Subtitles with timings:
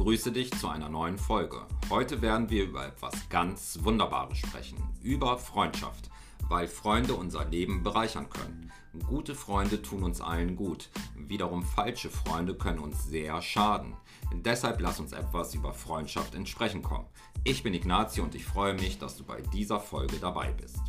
[0.00, 1.60] begrüße dich zu einer neuen Folge.
[1.90, 6.08] Heute werden wir über etwas ganz Wunderbares sprechen, über Freundschaft,
[6.48, 8.72] weil Freunde unser Leben bereichern können.
[9.06, 13.94] Gute Freunde tun uns allen gut, wiederum falsche Freunde können uns sehr schaden.
[14.32, 17.04] Deshalb lass uns etwas über Freundschaft ins Sprechen kommen.
[17.44, 20.80] Ich bin Ignazio und ich freue mich, dass du bei dieser Folge dabei bist.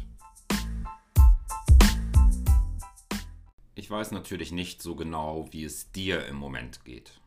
[3.75, 7.20] Ich weiß natürlich nicht so genau, wie es dir im Moment geht.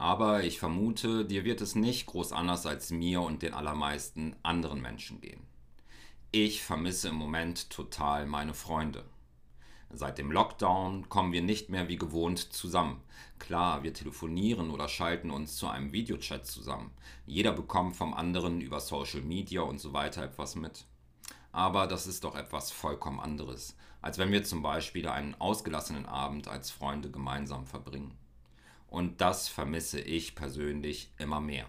[0.00, 4.80] Aber ich vermute, dir wird es nicht groß anders als mir und den allermeisten anderen
[4.80, 5.42] Menschen gehen.
[6.32, 9.04] Ich vermisse im Moment total meine Freunde.
[9.90, 13.02] Seit dem Lockdown kommen wir nicht mehr wie gewohnt zusammen.
[13.38, 16.92] Klar, wir telefonieren oder schalten uns zu einem Videochat zusammen.
[17.26, 20.86] Jeder bekommt vom anderen über Social Media und so weiter etwas mit.
[21.52, 26.48] Aber das ist doch etwas vollkommen anderes, als wenn wir zum Beispiel einen ausgelassenen Abend
[26.48, 28.16] als Freunde gemeinsam verbringen.
[28.90, 31.66] Und das vermisse ich persönlich immer mehr.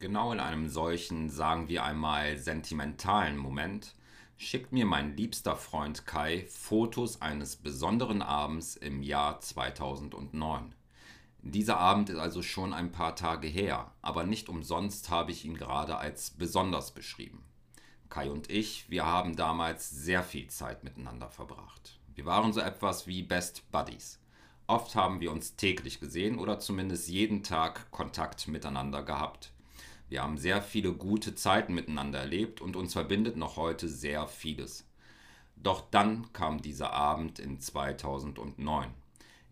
[0.00, 3.94] Genau in einem solchen, sagen wir einmal, sentimentalen Moment
[4.36, 10.74] schickt mir mein liebster Freund Kai Fotos eines besonderen Abends im Jahr 2009.
[11.42, 15.56] Dieser Abend ist also schon ein paar Tage her, aber nicht umsonst habe ich ihn
[15.56, 17.44] gerade als besonders beschrieben.
[18.08, 21.98] Kai und ich, wir haben damals sehr viel Zeit miteinander verbracht.
[22.14, 24.18] Wir waren so etwas wie Best Buddies.
[24.70, 29.50] Oft haben wir uns täglich gesehen oder zumindest jeden Tag Kontakt miteinander gehabt.
[30.10, 34.86] Wir haben sehr viele gute Zeiten miteinander erlebt und uns verbindet noch heute sehr vieles.
[35.56, 38.90] Doch dann kam dieser Abend in 2009.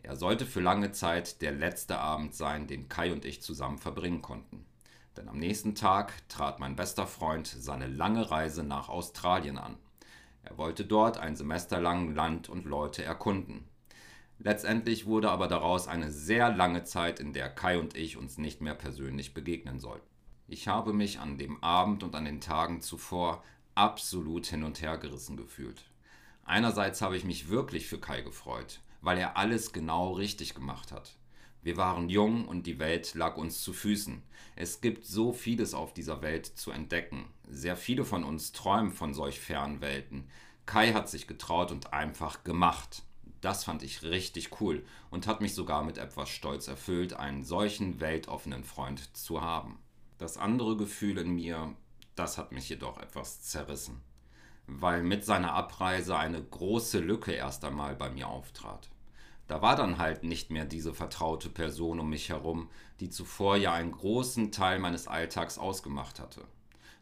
[0.03, 4.21] Er sollte für lange Zeit der letzte Abend sein, den Kai und ich zusammen verbringen
[4.21, 4.67] konnten.
[5.17, 9.79] Denn am nächsten Tag trat mein bester Freund seine lange Reise nach Australien an.
[10.43, 13.67] Er wollte dort ein Semester lang Land und Leute erkunden.
[14.39, 18.61] Letztendlich wurde aber daraus eine sehr lange Zeit, in der Kai und ich uns nicht
[18.61, 20.07] mehr persönlich begegnen sollten.
[20.49, 23.43] Ich habe mich an dem Abend und an den Tagen zuvor
[23.75, 25.85] absolut hin und her gerissen gefühlt.
[26.45, 31.17] Einerseits habe ich mich wirklich für Kai gefreut, weil er alles genau richtig gemacht hat.
[31.63, 34.23] Wir waren jung und die Welt lag uns zu Füßen.
[34.55, 37.25] Es gibt so vieles auf dieser Welt zu entdecken.
[37.49, 40.29] Sehr viele von uns träumen von solch fernen Welten.
[40.65, 43.03] Kai hat sich getraut und einfach gemacht.
[43.47, 48.01] Das fand ich richtig cool und hat mich sogar mit etwas Stolz erfüllt, einen solchen
[48.01, 49.79] weltoffenen Freund zu haben.
[50.19, 51.73] Das andere Gefühl in mir,
[52.17, 54.01] das hat mich jedoch etwas zerrissen,
[54.67, 58.89] weil mit seiner Abreise eine große Lücke erst einmal bei mir auftrat.
[59.47, 62.69] Da war dann halt nicht mehr diese vertraute Person um mich herum,
[62.99, 66.43] die zuvor ja einen großen Teil meines Alltags ausgemacht hatte.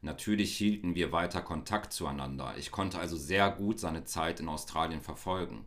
[0.03, 2.53] Natürlich hielten wir weiter Kontakt zueinander.
[2.59, 5.65] Ich konnte also sehr gut seine Zeit in Australien verfolgen.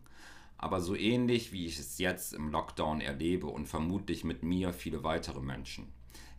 [0.58, 5.04] Aber so ähnlich wie ich es jetzt im Lockdown erlebe und vermutlich mit mir viele
[5.04, 5.92] weitere Menschen.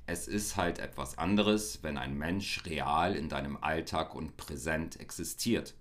[0.06, 5.76] Es ist halt etwas anderes, wenn ein Mensch real in deinem Alltag und präsent existiert.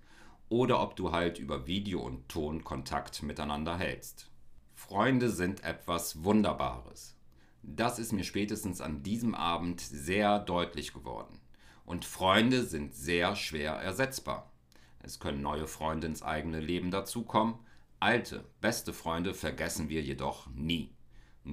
[0.47, 4.29] Oder ob du halt über Video und Ton Kontakt miteinander hältst.
[4.73, 7.15] Freunde sind etwas Wunderbares.
[7.61, 11.39] Das ist mir spätestens an diesem Abend sehr deutlich geworden.
[11.85, 14.51] Und Freunde sind sehr schwer ersetzbar.
[14.99, 17.55] Es können neue Freunde ins eigene Leben dazukommen.
[18.01, 20.95] Alte, beste Freunde vergessen wir jedoch nie.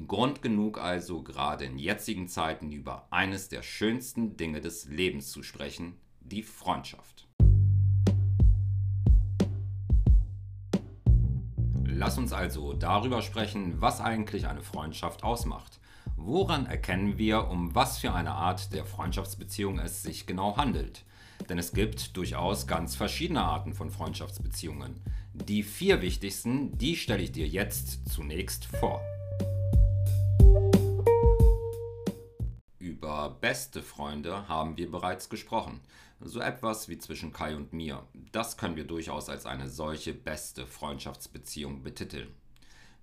[0.07, 5.43] Grund genug also, gerade in jetzigen Zeiten über eines der schönsten Dinge des Lebens zu
[5.43, 7.27] sprechen, die Freundschaft.
[11.85, 15.81] Lass uns also darüber sprechen, was eigentlich eine Freundschaft ausmacht.
[16.15, 21.05] Woran erkennen wir, um was für eine Art der Freundschaftsbeziehung es sich genau handelt?
[21.49, 25.01] Denn es gibt durchaus ganz verschiedene Arten von Freundschaftsbeziehungen.
[25.45, 29.01] Die vier wichtigsten, die stelle ich dir jetzt zunächst vor.
[32.79, 35.81] Über beste Freunde haben wir bereits gesprochen.
[36.21, 38.03] So etwas wie zwischen Kai und mir.
[38.33, 42.35] Das können wir durchaus als eine solche beste Freundschaftsbeziehung betiteln.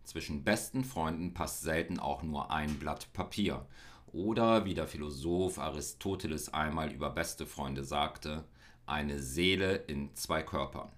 [0.04, 3.66] Zwischen besten Freunden passt selten auch nur ein Blatt Papier.
[4.12, 8.44] Oder wie der Philosoph Aristoteles einmal über beste Freunde sagte,
[8.86, 10.90] eine Seele in zwei Körpern.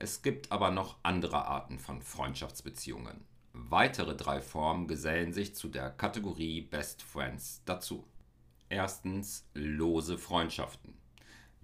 [0.00, 3.24] Es gibt aber noch andere Arten von Freundschaftsbeziehungen.
[3.52, 8.04] Weitere drei Formen gesellen sich zu der Kategorie Best Friends dazu.
[8.68, 10.94] Erstens lose Freundschaften.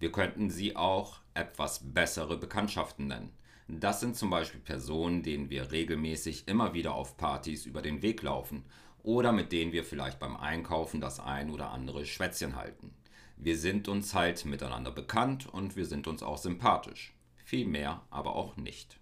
[0.00, 3.30] Wir könnten sie auch etwas bessere Bekanntschaften nennen.
[3.68, 8.20] Das sind zum Beispiel Personen, denen wir regelmäßig immer wieder auf Partys über den Weg
[8.22, 8.64] laufen
[9.04, 12.92] oder mit denen wir vielleicht beim Einkaufen das ein oder andere Schwätzchen halten.
[13.36, 17.13] Wir sind uns halt miteinander bekannt und wir sind uns auch sympathisch.
[17.44, 18.98] Viel mehr aber auch nicht.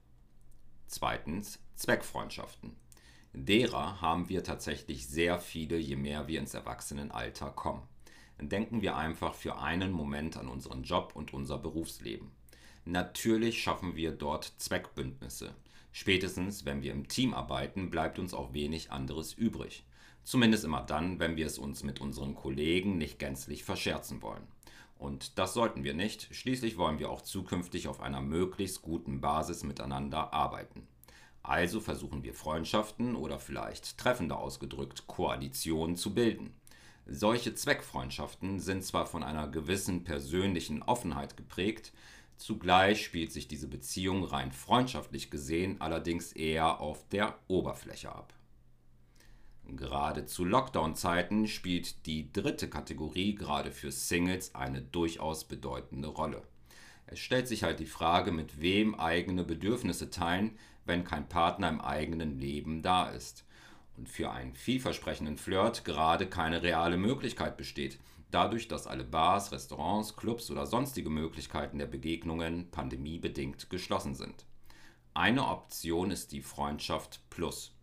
[0.88, 2.76] Zweitens Zweckfreundschaften.
[3.32, 7.82] Derer haben wir tatsächlich sehr viele, je mehr wir ins Erwachsenenalter kommen.
[8.40, 12.32] Denken wir einfach für einen Moment an unseren Job und unser Berufsleben.
[12.84, 15.54] Natürlich schaffen wir dort Zweckbündnisse.
[15.92, 19.84] Spätestens, wenn wir im Team arbeiten, bleibt uns auch wenig anderes übrig.
[20.24, 24.48] Zumindest immer dann, wenn wir es uns mit unseren Kollegen nicht gänzlich verscherzen wollen.
[25.02, 29.64] Und das sollten wir nicht, schließlich wollen wir auch zukünftig auf einer möglichst guten Basis
[29.64, 30.87] miteinander arbeiten.
[31.43, 36.54] Also versuchen wir Freundschaften oder vielleicht treffender ausgedrückt Koalitionen zu bilden.
[37.04, 41.93] Solche Zweckfreundschaften sind zwar von einer gewissen persönlichen Offenheit geprägt,
[42.37, 48.32] zugleich spielt sich diese Beziehung rein freundschaftlich gesehen allerdings eher auf der Oberfläche ab.
[49.66, 56.42] Gerade zu Lockdown-Zeiten spielt die dritte Kategorie gerade für Singles eine durchaus bedeutende Rolle.
[57.06, 61.80] Es stellt sich halt die Frage, mit wem eigene Bedürfnisse teilen, wenn kein Partner im
[61.80, 63.44] eigenen Leben da ist.
[63.96, 67.98] Und für einen vielversprechenden Flirt gerade keine reale Möglichkeit besteht,
[68.30, 74.46] dadurch, dass alle Bars, Restaurants, Clubs oder sonstige Möglichkeiten der Begegnungen pandemiebedingt geschlossen sind.
[75.14, 77.74] Eine Option ist die Freundschaft Plus.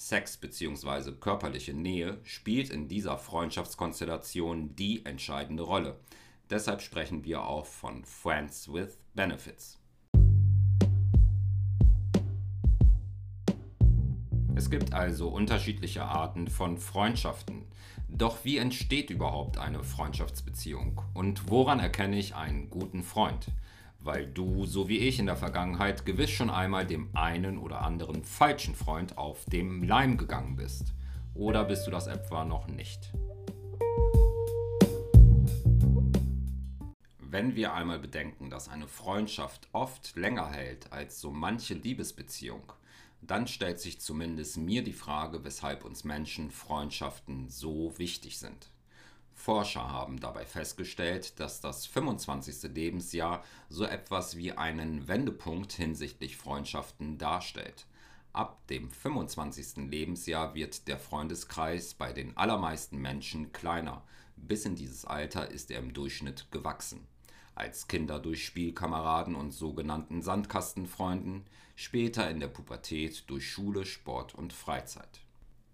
[0.00, 1.12] Sex bzw.
[1.12, 6.00] körperliche Nähe spielt in dieser Freundschaftskonstellation die entscheidende Rolle.
[6.48, 9.78] Deshalb sprechen wir auch von Friends with Benefits.
[14.54, 17.66] Es gibt also unterschiedliche Arten von Freundschaften.
[18.08, 21.02] Doch wie entsteht überhaupt eine Freundschaftsbeziehung?
[21.12, 23.48] Und woran erkenne ich einen guten Freund?
[24.02, 28.24] Weil du, so wie ich in der Vergangenheit, gewiss schon einmal dem einen oder anderen
[28.24, 30.94] falschen Freund auf dem Leim gegangen bist.
[31.34, 33.12] Oder bist du das etwa noch nicht?
[37.18, 42.72] Wenn wir einmal bedenken, dass eine Freundschaft oft länger hält als so manche Liebesbeziehung,
[43.22, 48.70] dann stellt sich zumindest mir die Frage, weshalb uns Menschen Freundschaften so wichtig sind.
[49.40, 52.74] Forscher haben dabei festgestellt, dass das 25.
[52.74, 57.86] Lebensjahr so etwas wie einen Wendepunkt hinsichtlich Freundschaften darstellt.
[58.34, 59.88] Ab dem 25.
[59.90, 64.02] Lebensjahr wird der Freundeskreis bei den allermeisten Menschen kleiner.
[64.36, 67.08] Bis in dieses Alter ist er im Durchschnitt gewachsen.
[67.54, 71.46] Als Kinder durch Spielkameraden und sogenannten Sandkastenfreunden,
[71.76, 75.20] später in der Pubertät durch Schule, Sport und Freizeit.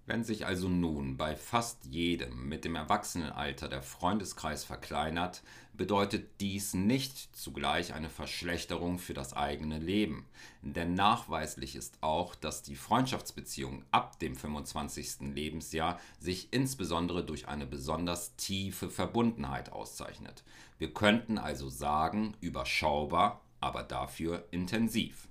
[0.08, 5.42] Wenn sich also nun bei fast jedem mit dem Erwachsenenalter der Freundeskreis verkleinert,
[5.72, 10.24] bedeutet dies nicht zugleich eine Verschlechterung für das eigene Leben.
[10.62, 15.34] Denn nachweislich ist auch, dass die Freundschaftsbeziehung ab dem 25.
[15.34, 20.44] Lebensjahr sich insbesondere durch eine besonders tiefe Verbundenheit auszeichnet.
[20.78, 25.26] Wir könnten also sagen, überschaubar, aber dafür intensiv.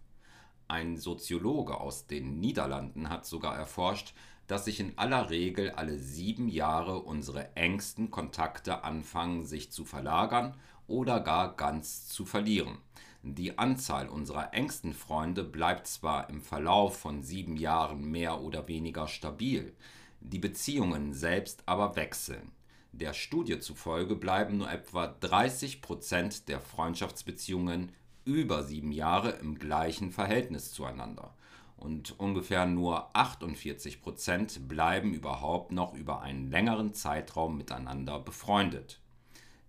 [0.68, 4.13] Ein Soziologe aus den Niederlanden hat sogar erforscht,
[4.48, 10.56] dass sich in aller Regel alle sieben Jahre unsere engsten Kontakte anfangen sich zu verlagern
[10.88, 12.78] oder gar ganz zu verlieren.
[13.24, 19.08] Die Anzahl unserer engsten Freunde bleibt zwar im Verlauf von sieben Jahren mehr oder weniger
[19.08, 19.74] stabil,
[20.20, 22.52] die Beziehungen selbst aber wechseln.
[22.92, 27.92] Der Studie zufolge bleiben nur etwa 30 Prozent der Freundschaftsbeziehungen
[28.26, 31.35] über sieben Jahre im gleichen Verhältnis zueinander
[31.77, 39.01] und ungefähr nur 48 Prozent bleiben überhaupt noch über einen längeren Zeitraum miteinander befreundet.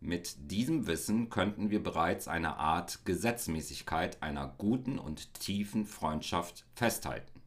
[0.00, 7.40] Mit diesem Wissen könnten wir bereits eine Art Gesetzmäßigkeit einer guten und tiefen Freundschaft festhalten.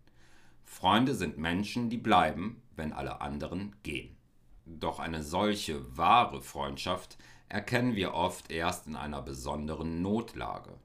[0.65, 4.17] Freunde sind Menschen, die bleiben, wenn alle anderen gehen.
[4.65, 10.77] Doch eine solche wahre Freundschaft erkennen wir oft erst in einer besonderen Notlage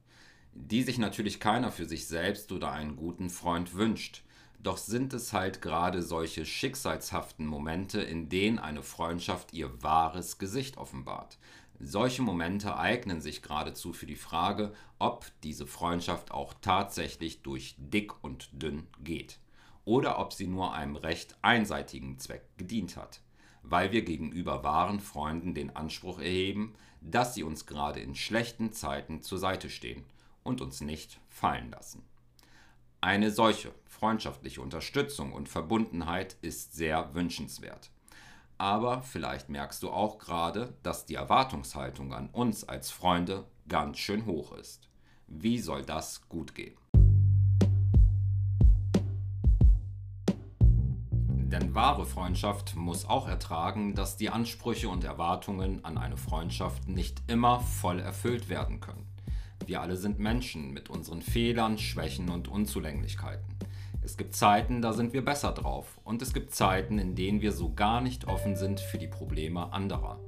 [0.55, 4.23] die sich natürlich keiner für sich selbst oder einen guten Freund wünscht.
[4.63, 10.79] Doch sind es halt gerade solche schicksalshaften Momente, in denen eine Freundschaft ihr wahres Gesicht
[10.79, 11.39] offenbart.
[11.81, 18.13] Solche Momente eignen sich geradezu für die Frage, ob diese Freundschaft auch tatsächlich durch dick
[18.23, 19.41] und dünn geht
[19.85, 23.21] oder ob sie nur einem recht einseitigen Zweck gedient hat,
[23.63, 29.21] weil wir gegenüber wahren Freunden den Anspruch erheben, dass sie uns gerade in schlechten Zeiten
[29.21, 30.05] zur Seite stehen
[30.45, 32.05] und uns nicht fallen lassen.
[33.01, 37.91] Eine solche freundschaftliche Unterstützung und Verbundenheit ist sehr wünschenswert.
[38.57, 44.27] Aber vielleicht merkst du auch gerade, dass die Erwartungshaltung an uns als Freunde ganz schön
[44.27, 44.89] hoch ist.
[45.27, 46.77] Wie soll das gut gehen?
[51.55, 57.23] Denn wahre Freundschaft muss auch ertragen, dass die Ansprüche und Erwartungen an eine Freundschaft nicht
[57.29, 59.14] immer voll erfüllt werden können.
[59.67, 63.47] Wir alle sind Menschen mit unseren Fehlern, Schwächen und Unzulänglichkeiten.
[64.03, 65.99] Es gibt Zeiten, da sind wir besser drauf.
[66.05, 69.73] Und es gibt Zeiten, in denen wir so gar nicht offen sind für die Probleme
[69.73, 70.21] anderer,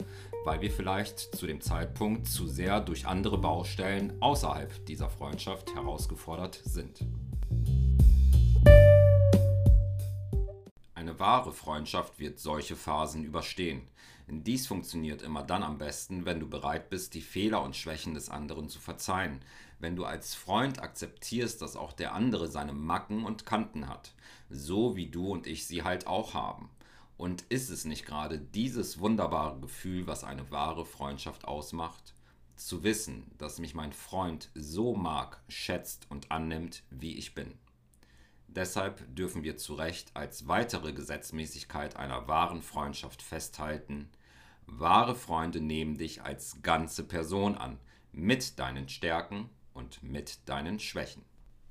[0.47, 6.63] weil wir vielleicht zu dem Zeitpunkt zu sehr durch andere Baustellen außerhalb dieser Freundschaft herausgefordert
[6.65, 7.05] sind.
[10.95, 13.83] Eine wahre Freundschaft wird solche Phasen überstehen.
[14.29, 18.29] Dies funktioniert immer dann am besten, wenn du bereit bist, die Fehler und Schwächen des
[18.29, 19.41] anderen zu verzeihen,
[19.79, 24.15] wenn du als Freund akzeptierst, dass auch der andere seine Macken und Kanten hat,
[24.51, 26.71] so wie du und ich sie halt auch haben.
[27.17, 32.15] Und ist es nicht gerade dieses wunderbare Gefühl, was eine wahre Freundschaft ausmacht?
[32.57, 37.55] Zu wissen, dass mich mein Freund so mag, schätzt und annimmt, wie ich bin.
[38.57, 44.09] Deshalb dürfen wir zu Recht als weitere Gesetzmäßigkeit einer wahren Freundschaft festhalten,
[44.67, 47.79] wahre Freunde nehmen dich als ganze Person an,
[48.13, 51.23] mit deinen Stärken und mit deinen Schwächen.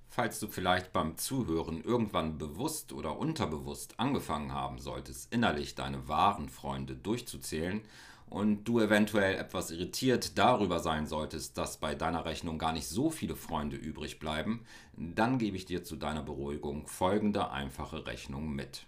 [0.10, 6.50] Falls du vielleicht beim Zuhören irgendwann bewusst oder unterbewusst angefangen haben solltest, innerlich deine wahren
[6.50, 7.82] Freunde durchzuzählen
[8.30, 13.10] und du eventuell etwas irritiert darüber sein solltest, dass bei deiner Rechnung gar nicht so
[13.10, 18.86] viele Freunde übrig bleiben, dann gebe ich dir zu deiner Beruhigung folgende einfache Rechnung mit.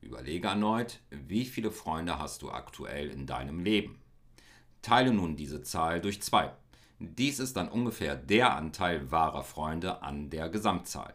[0.00, 4.00] Überlege erneut, wie viele Freunde hast du aktuell in deinem Leben.
[4.80, 6.52] Teile nun diese Zahl durch zwei.
[7.00, 11.14] Dies ist dann ungefähr der Anteil wahrer Freunde an der Gesamtzahl.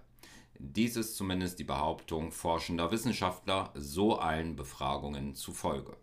[0.60, 5.98] Dies ist zumindest die Behauptung forschender Wissenschaftler, so allen Befragungen zufolge.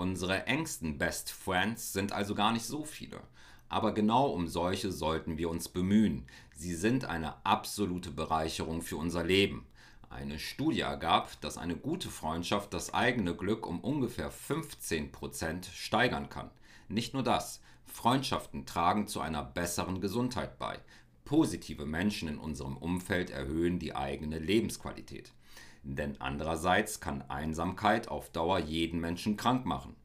[0.00, 3.20] Unsere engsten Best Friends sind also gar nicht so viele.
[3.68, 6.24] Aber genau um solche sollten wir uns bemühen.
[6.56, 9.66] Sie sind eine absolute Bereicherung für unser Leben.
[10.08, 16.50] Eine Studie ergab, dass eine gute Freundschaft das eigene Glück um ungefähr 15% steigern kann.
[16.88, 20.78] Nicht nur das, Freundschaften tragen zu einer besseren Gesundheit bei.
[21.26, 25.34] Positive Menschen in unserem Umfeld erhöhen die eigene Lebensqualität.
[25.82, 29.96] Denn andererseits kann Einsamkeit auf Dauer jeden Menschen krank machen.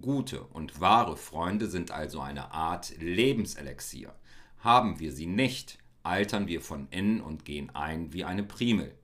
[0.00, 4.14] Gute und wahre Freunde sind also eine Art Lebenselixier.
[4.58, 8.94] Haben wir sie nicht, altern wir von innen und gehen ein wie eine Primel.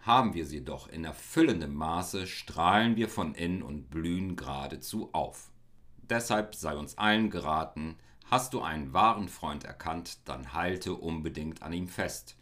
[0.00, 5.50] Haben wir sie doch in erfüllendem Maße, strahlen wir von innen und blühen geradezu auf.
[6.08, 11.72] Deshalb sei uns allen geraten, hast du einen wahren Freund erkannt, dann halte unbedingt an
[11.72, 12.36] ihm fest.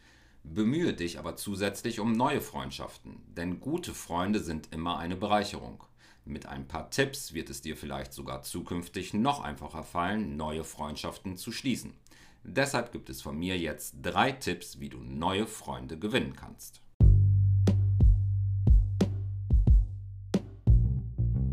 [0.48, 5.82] Bemühe dich aber zusätzlich um neue Freundschaften, denn gute Freunde sind immer eine Bereicherung.
[6.24, 11.36] Mit ein paar Tipps wird es dir vielleicht sogar zukünftig noch einfacher fallen, neue Freundschaften
[11.36, 11.94] zu schließen.
[12.44, 16.80] Deshalb gibt es von mir jetzt drei Tipps, wie du neue Freunde gewinnen kannst.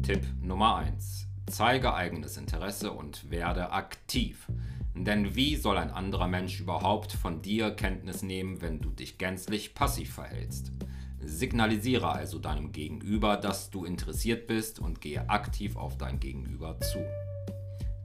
[0.04, 1.28] Tipp Nummer 1.
[1.48, 4.48] Zeige eigenes Interesse und werde aktiv.
[4.96, 9.74] Denn wie soll ein anderer Mensch überhaupt von dir Kenntnis nehmen, wenn du dich gänzlich
[9.74, 10.72] passiv verhältst?
[11.20, 17.00] Signalisiere also deinem Gegenüber, dass du interessiert bist und gehe aktiv auf dein Gegenüber zu.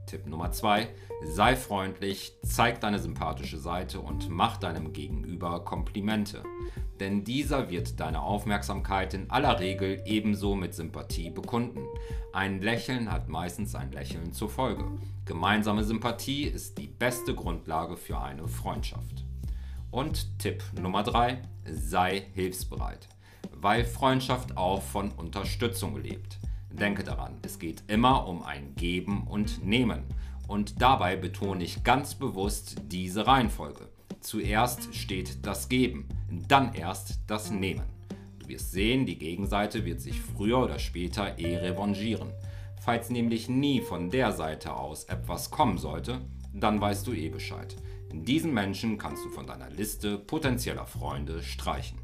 [0.09, 0.87] Tipp Nummer 2.
[1.23, 6.41] Sei freundlich, zeig deine sympathische Seite und mach deinem Gegenüber Komplimente.
[6.99, 11.81] Denn dieser wird deine Aufmerksamkeit in aller Regel ebenso mit Sympathie bekunden.
[12.33, 14.83] Ein Lächeln hat meistens ein Lächeln zur Folge.
[15.25, 19.23] Gemeinsame Sympathie ist die beste Grundlage für eine Freundschaft.
[19.91, 23.07] Und Tipp Nummer 3, sei hilfsbereit,
[23.51, 26.39] weil Freundschaft auch von Unterstützung lebt.
[26.79, 30.03] Denke daran, es geht immer um ein Geben und Nehmen.
[30.47, 33.89] Und dabei betone ich ganz bewusst diese Reihenfolge.
[34.21, 36.07] Zuerst steht das Geben,
[36.47, 37.83] dann erst das Nehmen.
[38.39, 42.29] Du wirst sehen, die Gegenseite wird sich früher oder später eh revanchieren.
[42.79, 46.21] Falls nämlich nie von der Seite aus etwas kommen sollte,
[46.53, 47.75] dann weißt du eh Bescheid.
[48.13, 51.99] Diesen Menschen kannst du von deiner Liste potenzieller Freunde streichen.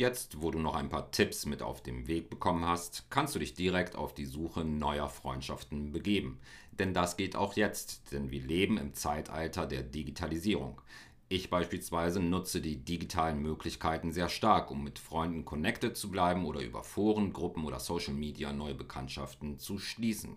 [0.00, 3.38] Jetzt, wo du noch ein paar Tipps mit auf den Weg bekommen hast, kannst du
[3.38, 6.40] dich direkt auf die Suche neuer Freundschaften begeben.
[6.72, 10.80] Denn das geht auch jetzt, denn wir leben im Zeitalter der Digitalisierung.
[11.28, 16.62] Ich beispielsweise nutze die digitalen Möglichkeiten sehr stark, um mit Freunden connected zu bleiben oder
[16.62, 20.36] über Foren, Gruppen oder Social Media neue Bekanntschaften zu schließen.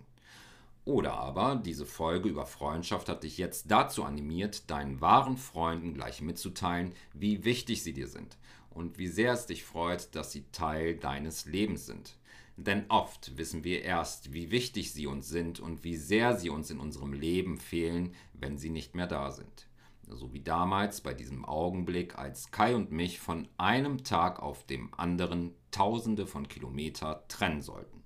[0.84, 6.20] Oder aber diese Folge über Freundschaft hat dich jetzt dazu animiert, deinen wahren Freunden gleich
[6.20, 8.36] mitzuteilen, wie wichtig sie dir sind
[8.74, 12.16] und wie sehr es dich freut, dass sie Teil deines Lebens sind.
[12.56, 16.70] Denn oft wissen wir erst, wie wichtig sie uns sind und wie sehr sie uns
[16.70, 19.66] in unserem Leben fehlen, wenn sie nicht mehr da sind
[20.08, 24.92] so wie damals bei diesem Augenblick, als Kai und mich von einem Tag auf dem
[24.94, 28.02] anderen Tausende von Kilometer trennen sollten.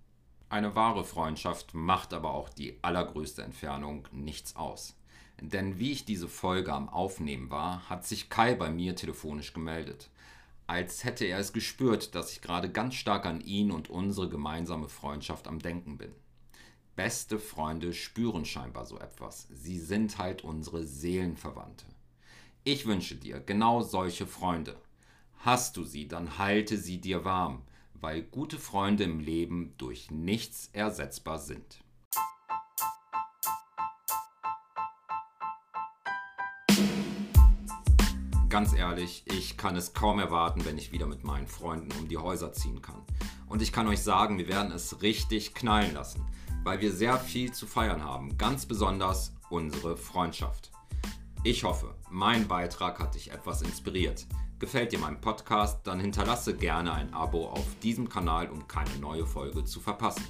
[0.48, 4.96] Eine wahre Freundschaft macht aber auch die allergrößte Entfernung nichts aus.
[5.40, 10.10] Denn wie ich diese Folge am Aufnehmen war, hat sich Kai bei mir telefonisch gemeldet.
[10.68, 14.90] Als hätte er es gespürt, dass ich gerade ganz stark an ihn und unsere gemeinsame
[14.90, 16.12] Freundschaft am Denken bin.
[16.94, 19.48] Beste Freunde spüren scheinbar so etwas.
[19.50, 21.86] Sie sind halt unsere Seelenverwandte.
[22.64, 24.76] Ich wünsche dir genau solche Freunde.
[25.38, 27.62] Hast du sie, dann halte sie dir warm,
[27.94, 31.82] weil gute Freunde im Leben durch nichts ersetzbar sind.
[38.58, 42.18] Ganz ehrlich, ich kann es kaum erwarten, wenn ich wieder mit meinen Freunden um die
[42.18, 43.04] Häuser ziehen kann.
[43.46, 46.26] Und ich kann euch sagen, wir werden es richtig knallen lassen,
[46.64, 50.72] weil wir sehr viel zu feiern haben, ganz besonders unsere Freundschaft.
[51.44, 54.26] Ich hoffe, mein Beitrag hat dich etwas inspiriert.
[54.58, 59.24] Gefällt dir mein Podcast, dann hinterlasse gerne ein Abo auf diesem Kanal, um keine neue
[59.24, 60.24] Folge zu verpassen.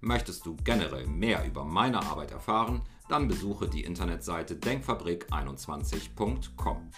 [0.00, 6.90] Möchtest du generell mehr über meine Arbeit erfahren, dann besuche die Internetseite denkfabrik21.com.